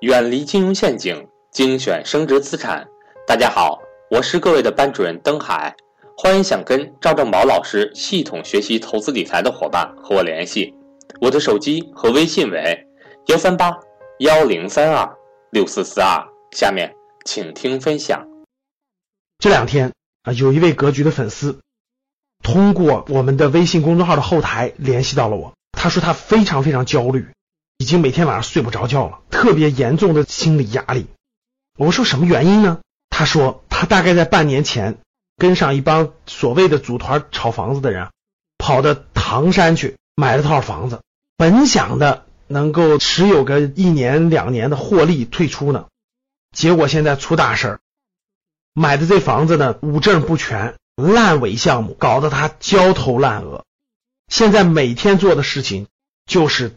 [0.00, 2.86] 远离金融陷阱，精选升值资产。
[3.26, 3.80] 大家好，
[4.12, 5.74] 我是各位的班主任登海，
[6.16, 10.72] 欢迎想跟赵正宝老师系统学习投资理财的伙伴和我联系，
[11.20, 12.78] 我的手机和微信为
[13.26, 13.76] 幺三八
[14.20, 15.16] 幺零三二
[15.50, 16.24] 六四四二。
[16.52, 16.94] 下面
[17.24, 18.24] 请听分享。
[19.40, 19.92] 这两天
[20.22, 21.58] 啊，有一位格局的粉丝
[22.44, 27.26] 通过我们的微信公众号的后台联系到了我，他说他非常非常焦虑。
[27.78, 31.06] 已经每天晚上睡不着觉了，特别严重的心理压力。
[31.76, 32.80] 我说什么原因呢？
[33.08, 34.98] 他说他大概在半年前
[35.36, 38.10] 跟上一帮所谓的组团炒房子的人，
[38.58, 41.02] 跑到唐山去买了套房子，
[41.36, 45.86] 本想的能够持有个一年两年的获利退出呢，
[46.50, 47.80] 结果现在出大事儿，
[48.74, 53.64] 买的这房子呢五证不全，烂尾项目，搞得他焦头烂额。
[54.26, 55.86] 现在每天做的事情
[56.26, 56.74] 就是。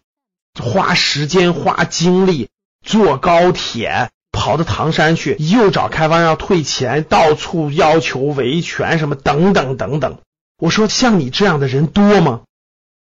[0.60, 2.50] 花时间花精力
[2.86, 10.20] 坐高铁跑到唐山去，又找开发商要退钱，到处要求维权什么等等等等。
[10.58, 12.42] 我说像你这样的人多吗？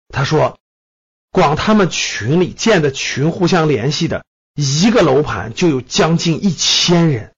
[0.08, 0.58] 他说，
[1.30, 7.32] 光他们群里建的群互相联系的一个楼盘就有将近一千人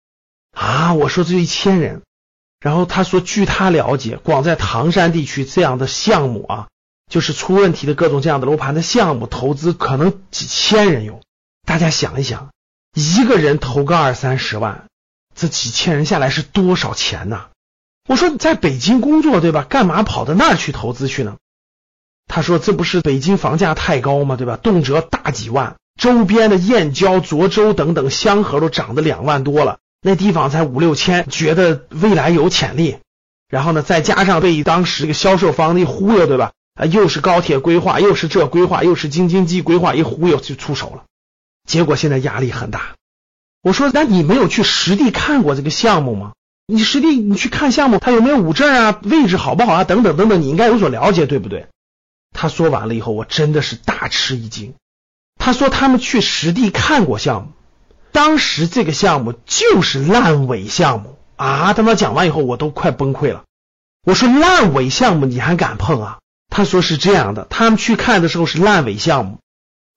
[0.52, 0.94] 啊！
[0.94, 2.02] 我说这一千人，
[2.60, 6.68] 然后他说据他了解，光在唐山地区这样的项目啊。
[7.08, 11.20] 就是出问题的各种这样的楼盘的项目，投资可能几千人有。
[11.66, 12.50] 大家想一想，
[12.94, 14.86] 一个人投个二三十万，
[15.34, 17.46] 这几千人下来是多少钱呢？
[18.08, 19.66] 我说你在北京工作对吧？
[19.68, 21.36] 干嘛跑到那儿去投资去呢？
[22.26, 24.36] 他说这不是北京房价太高吗？
[24.36, 24.56] 对吧？
[24.56, 32.98] 动辄大几万，周边的燕郊、涿州等等香河都涨得两万多了，那地方才五六千，觉得未来有潜力。
[33.48, 36.52] 然后呢，再加上被当时这个销售方一忽悠，对吧？
[36.78, 41.02] 啊，又是高铁规划，又是这规划，又是京津冀规划，一忽悠就出手了，
[41.68, 42.94] 结果现在压力很大。
[43.62, 46.32] 我说，那你没有去实地看过这个项目吗？
[46.66, 49.00] 你实地你去看项目，它有没有五证啊？
[49.02, 49.84] 位置好不好啊？
[49.84, 51.66] 等等等等，你应该有所了解，对不对？
[52.32, 54.74] 他说完了以后，我真的是大吃一惊。
[55.38, 57.52] 他说他们去实地看过项目，
[58.12, 61.72] 当时这个项目就是烂尾项目啊！
[61.72, 63.44] 当他讲完以后，我都快崩溃了。
[64.04, 66.18] 我说烂尾项目你还敢碰啊？
[66.48, 69.38] 他说是这样的，他们去看的时候是烂尾项目，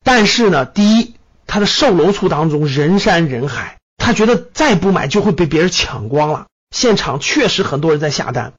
[0.04, 1.16] 但是呢，第一，
[1.48, 6.48] 他的售楼处当中人山人海，他觉得再不买就会被别人抢光了。
[6.76, 8.54] 现场确实很多人在下单。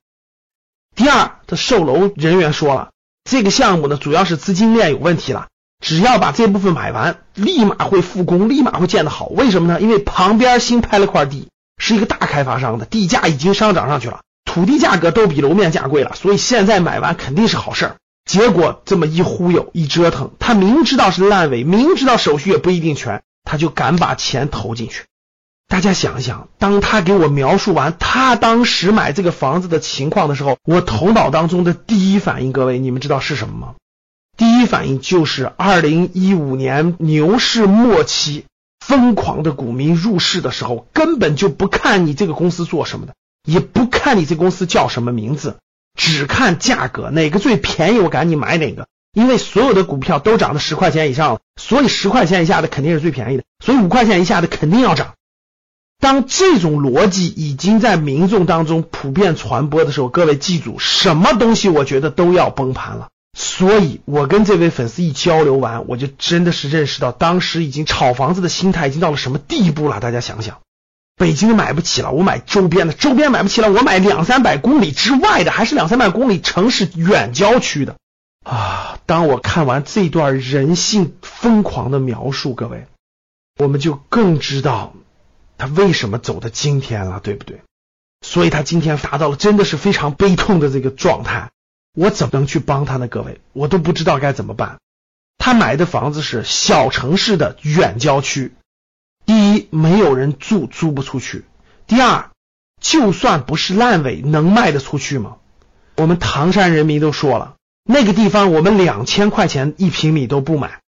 [0.94, 2.90] 第二，他售楼人员说了，
[3.24, 5.48] 这个项目呢主要是资金链有问题了，
[5.80, 9.26] 只要把这部分买完，立马会复工，立马会建得好。
[9.26, 9.80] 为什么呢？
[9.80, 11.48] 因为旁边新拍了块地，
[11.78, 14.20] 是一个大开发商的，地价已经上涨上去了。
[14.52, 17.96] 土地价格都比楼面价贵了，所以现在买完肯定是好事儿。
[18.26, 25.04] 结果这么一忽悠一折腾，他明知道是烂尾，明知道手续也不一定全，他就敢把钱投进去。
[25.68, 33.74] 大家想一想，当他给我描述完他当时买这个房子的情况的时候，我头脑当中的第一反应，各位你们知道是什么吗？
[34.36, 38.44] 第一反应就是二零一五年牛市末期，
[38.84, 43.14] 疯狂的股民入市的时候，根本就不看你这个公司做什么的。
[43.44, 45.58] 也不看你这公司叫什么名字，
[45.98, 48.86] 只看价格，哪个最便宜我赶紧买哪个。
[49.12, 55.14] 因为所有的股票都涨到十块钱以上了，所以十块钱以下的肯定是最便宜的，所以五块钱以下的肯定要涨。
[56.00, 63.08] 当这种逻辑已经在民众当中普遍传播的时候，各位记住，什么东西我觉得都要崩盘了。
[63.38, 70.00] 所以我跟这位粉丝一交流完，我就真的是认识到，当时已经炒房子的心态已经到了什么地步了。
[70.00, 70.60] 大家想想。
[71.22, 77.94] 北京买不起了，我买周边的；周边买不起了，我买两三百公里之外的，还是两三百公里城市远郊区的
[78.44, 78.98] 啊！
[79.06, 82.88] 当我看完这段人性疯狂的描述，各位，
[83.56, 84.94] 我们就更知道
[85.58, 87.60] 他为什么走到今天了，对不对？
[88.26, 91.50] 所以他今天达到了真的是非常悲痛的这个状态，
[91.94, 93.06] 我怎么能去帮他呢？
[93.06, 94.78] 各位，我都不知道该怎么办。
[95.38, 98.52] 他买的房子是小城市的远郊区。
[99.32, 101.44] 第一，没有人住，租不出去；
[101.86, 102.28] 第二，
[102.82, 105.38] 就算不是烂尾，能卖得出去吗？
[105.96, 110.82] 我们唐山人民都说了，那个地方我们两千块钱一平米都不买，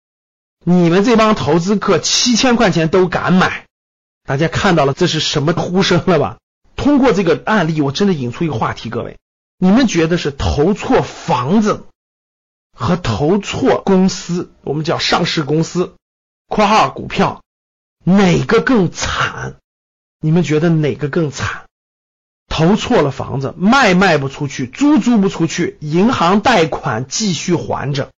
[0.65, 3.67] 你们这帮投资客七千块钱都敢买，
[4.25, 6.39] 大家看到了这是什么呼声了吧？
[6.75, 9.19] 通过这个案例，我真的引出一个话题，各位，
[9.57, 11.85] 你们觉得是投错房子
[12.77, 15.95] 和投错公司，我们叫上市公司
[16.51, 17.39] （括号股票）。
[18.05, 19.57] 哪个更惨？
[20.21, 21.63] 你们觉得哪个更惨？
[22.49, 28.11] 投错了房子，卖卖不出去，租租不出去，银行贷款继续还着，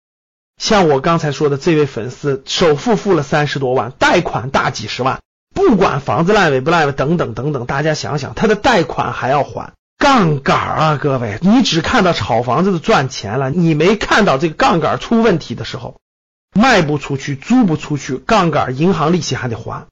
[0.58, 5.20] 像我刚才说的这位粉丝，首付付了三十多万，贷款大几十万，
[5.54, 16.02] 不管房子烂尾不烂尾等等等等，大家想想，他的贷款还要还，杠杆啊，各位，你只看到炒房子的赚钱了，你没看到这个杠杆出问题的时候，
[16.54, 19.88] 卖不出去，租不出去，杠杆银行利息还得还。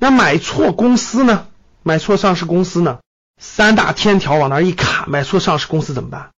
[0.00, 1.46] 那买错公司呢？
[1.82, 2.98] 买错上市公司呢？
[3.40, 6.30] 三大天条往那一卡，买错上市公司怎么办？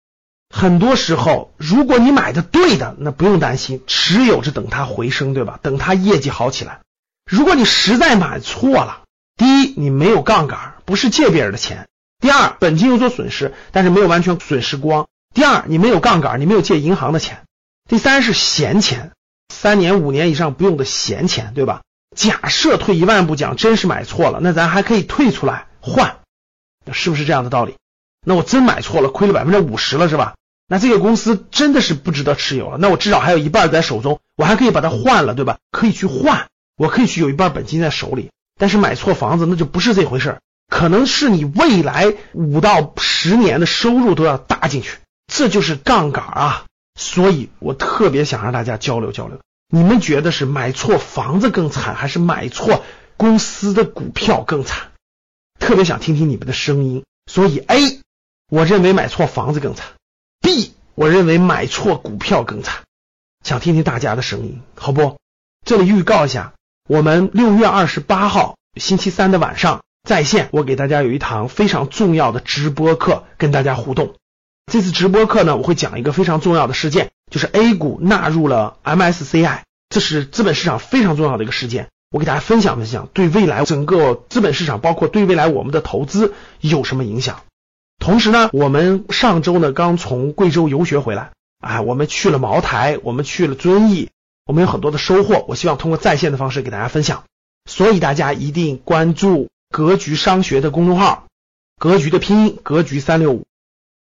[0.49, 5.59] 很多时候，如果你买的对的，那不用担心，持有着等它回升，对吧？
[5.61, 6.79] 等它业绩好起来。
[7.29, 9.03] 如果你实在买错了，
[9.35, 11.85] 第一，你没有杠杆，不是借别人的钱；
[12.19, 17.39] 第二，本金有所损失，但是没有完全损失光；第二，你没有杠杆，你没有借银行的钱；
[17.89, 19.11] 第三是闲钱，
[19.49, 21.81] 三年五年以上不用的闲钱，对吧？
[22.15, 26.19] 假设退一万步讲，真是买错了，那咱还可以退出来换，
[26.91, 27.75] 是不是这样的道理？
[28.25, 30.35] 那我真买错了，亏了百分之五十了，是吧？
[30.67, 32.77] 那这个公司真的是不值得持有了。
[32.77, 35.57] 那我至少还有一半在手中，我还可以把它换了，对吧？
[35.71, 38.31] 可以去换，我可以去有一半本金在手里。
[38.59, 44.97] 但是买错房子那就不是这回事儿可能是你未来五到十年的收入都要搭进去，
[45.31, 46.65] 这就是杠杆啊。
[46.97, 49.39] 所以我特别想让大家交流交流，
[49.69, 52.83] 你们觉得是买错房子更惨，还是买错
[53.15, 54.91] 公司的股票更惨？
[55.59, 57.05] 特别想听听你们的声音。
[57.31, 58.01] 所以 A。
[58.49, 59.87] 我认为买错房子更惨
[60.39, 62.83] ，B，我认为买错股票更惨，
[63.43, 65.17] 想听听大家的声音，好不？
[65.65, 66.53] 这里预告一下，
[66.87, 74.15] 我们六月二十八号星期三的晚上在线，我给大家有一堂非常重要的直播课，跟大家互动。
[74.69, 87.43] 这次直播课呢，我会讲一个非常重要的事件，就是 A 股纳入了 MSCI，这是资本市场非常重要的一个事件，我给大家分享分享，对未来整个资本市场，包括对未来我们的投资有什么影响。
[87.97, 91.31] 同时呢，我们上周呢刚从贵州游学回来，
[91.61, 94.09] 啊，我们去了茅台，我们去了遵义，
[94.45, 95.45] 我们有很多的收获。
[95.47, 97.23] 我希望通过在线的方式给大家分享，
[97.69, 101.23] 所以大家一定关注格局商学的公众号，
[101.79, 103.45] 格局的拼音格局三六五，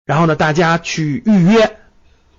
[0.05, 1.79] 然后呢，大家去预约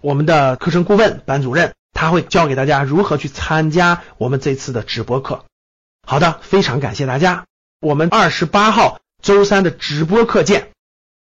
[0.02, 5.46] 我们的课程顾问班主任，他会教给大家如何去参加我们这次的直播课。
[6.08, 7.46] 好的，非常感谢大家，
[7.82, 10.75] 我们二十八号周三的直播课见。